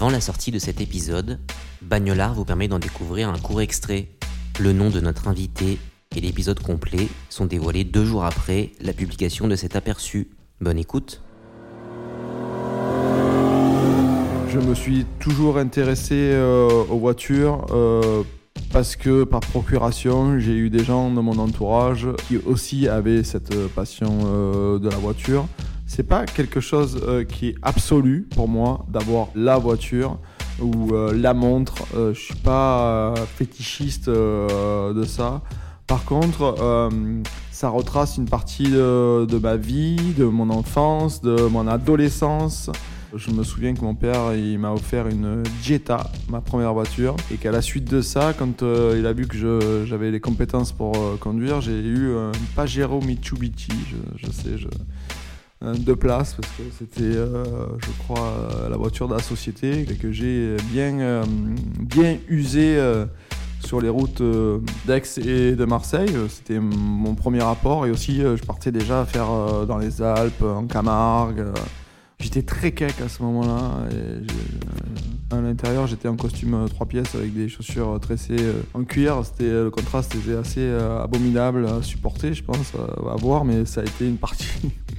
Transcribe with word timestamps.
Avant 0.00 0.08
la 0.08 0.22
sortie 0.22 0.50
de 0.50 0.58
cet 0.58 0.80
épisode, 0.80 1.38
Bagnolard 1.82 2.32
vous 2.32 2.46
permet 2.46 2.68
d'en 2.68 2.78
découvrir 2.78 3.28
un 3.28 3.36
court 3.36 3.60
extrait. 3.60 4.08
Le 4.58 4.72
nom 4.72 4.88
de 4.88 4.98
notre 4.98 5.28
invité 5.28 5.78
et 6.16 6.20
l'épisode 6.22 6.58
complet 6.58 7.06
sont 7.28 7.44
dévoilés 7.44 7.84
deux 7.84 8.06
jours 8.06 8.24
après 8.24 8.72
la 8.80 8.94
publication 8.94 9.46
de 9.46 9.56
cet 9.56 9.76
aperçu. 9.76 10.28
Bonne 10.62 10.78
écoute. 10.78 11.20
Je 14.48 14.58
me 14.58 14.74
suis 14.74 15.04
toujours 15.18 15.58
intéressé 15.58 16.14
euh, 16.14 16.82
aux 16.88 16.98
voitures 16.98 17.66
euh, 17.72 18.22
parce 18.72 18.96
que 18.96 19.24
par 19.24 19.40
procuration, 19.40 20.38
j'ai 20.38 20.56
eu 20.56 20.70
des 20.70 20.82
gens 20.82 21.10
dans 21.10 21.22
mon 21.22 21.38
entourage 21.38 22.08
qui 22.26 22.38
aussi 22.38 22.88
avaient 22.88 23.22
cette 23.22 23.54
passion 23.74 24.18
euh, 24.24 24.78
de 24.78 24.88
la 24.88 24.96
voiture. 24.96 25.46
C'est 25.92 26.04
pas 26.04 26.24
quelque 26.24 26.60
chose 26.60 27.02
euh, 27.08 27.24
qui 27.24 27.48
est 27.48 27.56
absolu 27.62 28.28
pour 28.36 28.46
moi 28.46 28.86
d'avoir 28.88 29.26
la 29.34 29.58
voiture 29.58 30.18
ou 30.60 30.94
euh, 30.94 31.12
la 31.12 31.34
montre. 31.34 31.74
Euh, 31.96 32.14
je 32.14 32.20
suis 32.20 32.36
pas 32.36 32.78
euh, 32.80 33.16
fétichiste 33.26 34.08
de 34.08 35.04
ça. 35.04 35.42
Par 35.88 36.04
contre, 36.04 36.56
ça 37.50 37.70
retrace 37.70 38.18
une 38.18 38.28
partie 38.28 38.70
de, 38.70 39.38
ma 39.42 39.56
vie, 39.56 39.96
de 40.16 40.26
mon 40.26 40.48
enfance, 40.50 41.22
de 41.22 41.48
mon 41.48 41.66
adolescence. 41.66 42.70
Je 43.16 43.32
me 43.32 43.42
souviens 43.42 43.74
que 43.74 43.80
mon 43.80 43.96
père 43.96 44.32
il 44.36 44.60
m'a 44.60 44.70
offert 44.70 45.08
une 45.08 45.42
Jetta, 45.60 46.08
ma 46.28 46.40
première 46.40 46.72
voiture, 46.72 47.16
et 47.34 47.36
qu'à 47.38 47.50
la 47.50 47.62
suite 47.62 47.90
de 47.90 48.00
ça, 48.00 48.32
quand 48.38 48.62
il 48.62 49.04
a 49.04 49.12
vu 49.12 49.26
que 49.26 49.84
j'avais 49.84 50.12
les 50.12 50.20
compétences 50.20 50.70
pour 50.70 50.92
conduire, 51.18 51.60
j'ai 51.60 51.80
eu 51.80 52.14
un 52.16 52.30
Pajero 52.54 53.00
Mitsubishi, 53.00 53.72
je, 53.90 54.28
je 54.28 54.30
sais, 54.30 54.58
je, 54.58 54.68
un 55.62 55.72
deux 55.72 55.96
places 55.96 56.34
parce 56.34 56.52
que 56.54 56.62
c'était, 56.78 57.16
euh, 57.16 57.44
je 57.84 57.90
crois, 58.04 58.20
euh, 58.54 58.68
la 58.70 58.76
voiture 58.76 59.08
de 59.08 59.14
la 59.14 59.22
société 59.22 59.84
que 60.00 60.10
j'ai 60.10 60.56
bien, 60.72 60.98
euh, 61.00 61.24
bien 61.80 62.16
usé 62.28 62.76
euh, 62.78 63.04
sur 63.62 63.80
les 63.80 63.90
routes 63.90 64.22
euh, 64.22 64.60
d'Aix 64.86 65.02
et 65.18 65.52
de 65.52 65.64
Marseille. 65.66 66.08
Euh, 66.14 66.28
C'était 66.28 66.58
mon 66.60 67.14
premier 67.14 67.42
rapport 67.42 67.84
et 67.86 67.90
aussi 67.90 68.22
euh, 68.22 68.36
je 68.38 68.42
partais 68.42 68.72
déjà 68.72 69.04
faire 69.04 69.30
euh, 69.30 69.66
dans 69.66 69.76
les 69.76 70.00
Alpes, 70.00 70.42
en 70.42 70.66
Camargue. 70.66 71.40
euh. 71.40 71.52
J'étais 72.20 72.42
très 72.42 72.72
kek 72.72 73.00
à 73.02 73.08
ce 73.08 73.22
moment-là. 73.22 73.86
À 75.30 75.40
l'intérieur, 75.40 75.86
j'étais 75.86 76.08
en 76.08 76.16
costume 76.16 76.52
euh, 76.54 76.68
trois 76.68 76.84
pièces 76.86 77.14
avec 77.14 77.32
des 77.32 77.48
chaussures 77.48 77.94
euh, 77.94 77.98
tressées 77.98 78.36
euh, 78.38 78.60
en 78.74 78.84
cuir. 78.84 79.22
C'était 79.24 79.48
le 79.48 79.70
contraste 79.70 80.14
était 80.16 80.34
assez 80.36 80.60
euh, 80.60 81.02
abominable 81.02 81.66
à 81.66 81.82
supporter, 81.82 82.34
je 82.34 82.42
pense, 82.44 82.72
euh, 82.78 83.10
à 83.10 83.16
voir, 83.16 83.44
mais 83.46 83.64
ça 83.64 83.80
a 83.80 83.84
été 83.84 84.06
une 84.06 84.18
partie, 84.18 84.70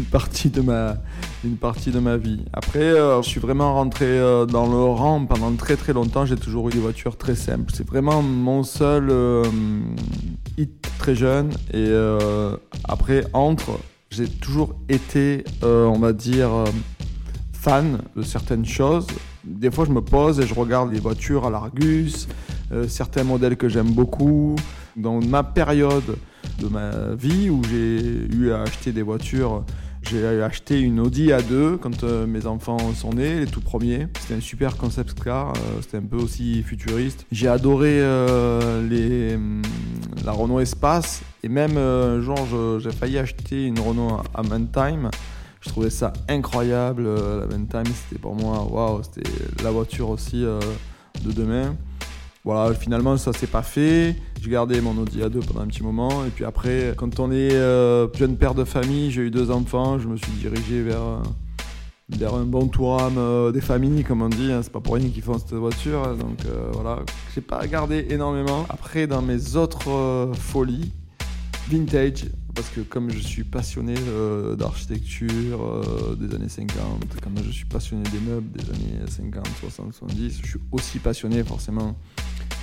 une 0.00 0.06
partie 0.06 0.48
de 0.48 0.62
ma, 0.62 0.96
une 1.44 1.56
partie 1.56 1.90
de 1.90 1.98
ma 1.98 2.16
vie. 2.16 2.40
Après, 2.54 2.80
euh, 2.80 3.20
je 3.20 3.28
suis 3.28 3.40
vraiment 3.40 3.74
rentré 3.74 4.06
euh, 4.06 4.46
dans 4.46 4.66
le 4.66 4.78
rang 4.78 5.26
pendant 5.26 5.52
très 5.56 5.76
très 5.76 5.92
longtemps. 5.92 6.24
J'ai 6.24 6.36
toujours 6.36 6.68
eu 6.70 6.72
des 6.72 6.78
voitures 6.78 7.18
très 7.18 7.34
simples. 7.34 7.70
C'est 7.74 7.86
vraiment 7.86 8.22
mon 8.22 8.62
seul 8.62 9.08
euh, 9.10 9.44
hit 10.56 10.88
très 10.98 11.14
jeune. 11.14 11.50
Et 11.74 11.92
après, 12.84 13.26
entre, 13.34 13.78
j'ai 14.10 14.26
toujours 14.26 14.74
été, 14.88 15.44
on 15.62 15.98
va 15.98 16.12
dire, 16.12 16.50
fan 17.52 18.00
de 18.16 18.22
certaines 18.22 18.64
choses. 18.64 19.06
Des 19.44 19.70
fois, 19.70 19.84
je 19.84 19.92
me 19.92 20.00
pose 20.00 20.40
et 20.40 20.46
je 20.46 20.54
regarde 20.54 20.92
les 20.92 21.00
voitures 21.00 21.46
à 21.46 21.50
l'Argus, 21.50 22.28
certains 22.88 23.24
modèles 23.24 23.56
que 23.56 23.68
j'aime 23.68 23.90
beaucoup. 23.90 24.56
Dans 24.96 25.20
ma 25.20 25.42
période 25.42 26.16
de 26.58 26.68
ma 26.68 27.14
vie 27.14 27.48
où 27.48 27.62
j'ai 27.70 28.26
eu 28.34 28.52
à 28.52 28.62
acheter 28.62 28.92
des 28.92 29.02
voitures, 29.02 29.64
j'ai 30.02 30.42
acheté 30.42 30.80
une 30.80 30.98
Audi 31.00 31.28
A2 31.28 31.76
quand 31.78 32.02
euh, 32.04 32.26
mes 32.26 32.46
enfants 32.46 32.78
sont 32.94 33.12
nés, 33.12 33.40
les 33.40 33.46
tout 33.46 33.60
premiers. 33.60 34.08
C'était 34.20 34.34
un 34.34 34.40
super 34.40 34.76
concept 34.76 35.22
car, 35.22 35.50
euh, 35.52 35.80
c'était 35.82 35.98
un 35.98 36.02
peu 36.02 36.16
aussi 36.16 36.62
futuriste. 36.62 37.26
J'ai 37.30 37.48
adoré 37.48 38.00
euh, 38.00 39.34
hum, 39.34 39.62
la 40.24 40.32
Renault 40.32 40.60
Espace 40.60 41.22
et 41.42 41.48
même 41.48 41.74
je- 42.50 42.78
j'ai 42.82 42.90
failli 42.90 43.18
acheter 43.18 43.66
une 43.66 43.78
Renault 43.78 44.18
à 44.34 44.42
Time. 44.72 45.10
Je 45.60 45.68
trouvais 45.68 45.90
ça 45.90 46.12
incroyable. 46.28 47.04
La 47.04 47.46
Ventime, 47.46 47.92
c'était 47.94 48.20
pour 48.20 48.34
moi, 48.34 48.66
waouh, 48.70 49.02
c'était 49.02 49.30
la 49.62 49.70
voiture 49.70 50.08
aussi 50.08 50.40
de 50.42 51.32
demain. 51.32 51.74
Voilà, 52.44 52.74
finalement, 52.74 53.16
ça 53.18 53.32
s'est 53.34 53.46
pas 53.46 53.62
fait. 53.62 54.16
J'ai 54.40 54.50
gardé 54.50 54.80
mon 54.80 54.96
Audi 54.96 55.18
A2 55.20 55.44
pendant 55.44 55.60
un 55.60 55.66
petit 55.66 55.82
moment. 55.82 56.24
Et 56.24 56.30
puis 56.30 56.44
après, 56.46 56.94
quand 56.96 57.20
on 57.20 57.30
est 57.30 57.52
euh, 57.52 58.08
jeune 58.14 58.36
père 58.38 58.54
de 58.54 58.64
famille, 58.64 59.10
j'ai 59.10 59.22
eu 59.22 59.30
deux 59.30 59.50
enfants, 59.50 59.98
je 59.98 60.08
me 60.08 60.16
suis 60.16 60.32
dirigé 60.32 60.82
vers, 60.82 61.20
vers 62.08 62.34
un 62.34 62.46
bon 62.46 62.66
touram 62.68 63.16
euh, 63.18 63.52
des 63.52 63.60
familles, 63.60 64.04
comme 64.04 64.22
on 64.22 64.30
dit. 64.30 64.50
hein. 64.52 64.60
C'est 64.62 64.72
pas 64.72 64.80
pour 64.80 64.94
rien 64.94 65.08
qu'ils 65.10 65.22
font 65.22 65.38
cette 65.38 65.52
voiture. 65.52 66.02
hein. 66.08 66.14
Donc 66.18 66.38
euh, 66.46 66.70
voilà, 66.72 67.00
j'ai 67.34 67.42
pas 67.42 67.66
gardé 67.66 68.06
énormément. 68.08 68.64
Après, 68.70 69.06
dans 69.06 69.20
mes 69.20 69.56
autres 69.56 69.90
euh, 69.90 70.32
folies, 70.32 70.92
vintage 71.68 72.24
parce 72.54 72.68
que 72.70 72.80
comme 72.80 73.10
je 73.12 73.18
suis 73.18 73.44
passionné 73.44 73.94
euh, 74.08 74.56
d'architecture 74.56 75.60
des 76.18 76.34
années 76.34 76.48
50, 76.48 76.74
comme 77.22 77.34
je 77.44 77.50
suis 77.50 77.64
passionné 77.66 78.02
des 78.10 78.18
meubles 78.18 78.50
des 78.50 78.68
années 78.70 79.06
50, 79.08 79.46
60, 79.60 79.94
70, 79.94 80.40
je 80.42 80.46
suis 80.48 80.58
aussi 80.72 80.98
passionné 80.98 81.44
forcément 81.44 81.94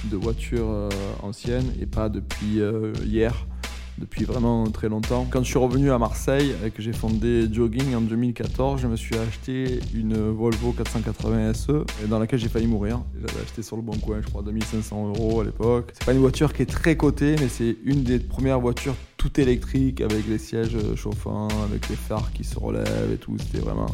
de 0.06 0.18
voitures 0.18 0.70
euh, 0.70 0.90
anciennes 1.22 1.74
et 1.82 1.86
pas 1.86 2.10
depuis 2.10 2.62
euh, 2.62 2.94
hier, 3.06 3.46
depuis 3.98 4.26
vraiment 4.26 4.70
très 4.70 4.90
longtemps. 4.90 5.28
Quand 5.30 5.40
je 5.44 5.48
suis 5.48 5.58
revenu 5.58 5.92
à 5.92 5.98
Marseille 5.98 6.54
et 6.66 6.72
que 6.72 6.82
j'ai 6.82 6.94
fondé 6.94 7.48
Jogging 7.52 7.96
en 7.96 8.02
2014, 8.02 8.82
je 8.82 8.88
me 8.88 8.96
suis 8.96 9.16
acheté 9.16 9.80
une 9.94 10.16
Volvo 10.16 10.72
480 10.72 11.54
SE 11.54 11.86
dans 12.08 12.20
laquelle 12.20 12.40
j'ai 12.40 12.50
failli 12.50 12.68
mourir. 12.68 13.02
J'avais 13.16 13.42
acheté 13.42 13.64
sur 13.64 13.76
le 13.76 13.82
bon 13.82 13.98
coin, 13.98 14.22
je 14.22 14.28
crois, 14.28 14.44
2500 14.44 15.10
euros 15.10 15.42
à 15.42 15.46
l'époque. 15.46 15.92
C'est 15.94 16.06
pas 16.06 16.14
une 16.14 16.20
voiture 16.20 16.54
qui 16.54 16.62
est 16.62 16.68
très 16.68 16.96
cotée, 16.96 17.36
mais 17.40 17.50
c'est 17.50 17.78
une 17.84 18.04
des 18.04 18.20
premières 18.20 18.60
voitures 18.60 18.96
tout 19.18 19.40
électriques 19.40 20.02
avec 20.02 20.28
les 20.28 20.38
sièges 20.38 20.76
euh, 20.76 20.96
chauffants, 20.96 21.48
avec 21.66 21.90
les 21.90 21.96
phares 21.96 22.32
qui 22.34 22.44
se 22.44 22.58
relèvent 22.60 23.12
et 23.12 23.18
tout. 23.18 23.36
C'était 23.40 23.64
vraiment. 23.64 23.88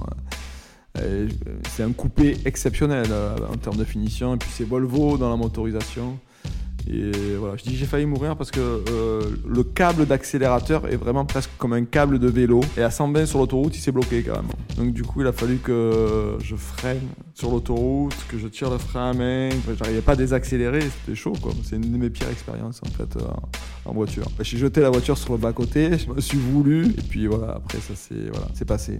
Euh, 1.00 1.28
c'est 1.70 1.84
un 1.84 1.92
coupé 1.92 2.38
exceptionnel 2.46 3.08
euh, 3.10 3.36
en 3.52 3.58
termes 3.58 3.78
de 3.78 3.84
finition. 3.84 4.36
Et 4.36 4.38
puis 4.38 4.50
c'est 4.52 4.64
Volvo 4.64 5.18
dans 5.18 5.30
la 5.30 5.36
motorisation. 5.36 6.20
Et 6.86 7.12
voilà, 7.40 7.56
je 7.56 7.64
dis 7.64 7.78
j'ai 7.78 7.86
failli 7.86 8.06
mourir 8.06 8.36
parce 8.36 8.52
que 8.52 8.60
euh, 8.60 9.22
le 9.48 9.64
câble 9.64 10.06
d'accélérateur 10.06 10.86
est 10.92 10.98
vraiment 10.98 11.24
presque 11.24 11.50
comme 11.58 11.72
un 11.72 11.86
câble 11.86 12.20
de 12.20 12.28
vélo. 12.28 12.60
Et 12.78 12.82
à 12.82 12.92
120 12.92 13.26
sur 13.26 13.40
l'autoroute, 13.40 13.78
il 13.78 13.80
s'est 13.80 13.94
bloqué 13.94 14.22
carrément. 14.22 14.54
Donc 14.76 14.92
du 14.92 15.04
coup, 15.04 15.22
il 15.22 15.28
a 15.28 15.32
fallu 15.32 15.60
que 15.60 16.36
je 16.44 16.58
freine 16.58 17.08
sur 17.34 17.52
l'autoroute, 17.52 18.18
que 18.28 18.38
je 18.38 18.48
tire 18.48 18.70
le 18.70 18.78
frein 18.78 19.12
à 19.12 19.14
main. 19.14 19.50
J'arrivais 19.80 20.02
pas 20.02 20.12
à 20.12 20.16
désaccélérer, 20.18 20.82
c'était 20.82 21.16
chaud 21.16 21.34
quoi. 21.42 21.54
C'est 21.64 21.78
une 21.78 21.90
de 21.90 21.98
mes 21.98 22.10
pires 22.10 22.30
expériences 22.30 22.82
en 22.86 22.90
fait 22.90 23.18
en 23.86 23.94
voiture. 23.94 24.26
J'ai 24.42 24.58
jeté 24.58 24.82
la 24.82 24.90
voiture 24.90 25.18
sur 25.18 25.32
le 25.32 25.40
bas 25.40 25.54
côté, 25.54 25.98
je 25.98 26.12
me 26.12 26.20
suis 26.20 26.38
voulu 26.38 26.88
et 26.88 27.02
puis 27.10 27.28
voilà, 27.28 27.54
après 27.54 27.80
ça 27.80 27.94
c'est 27.96 28.30
voilà, 28.30 28.48
passé. 28.68 29.00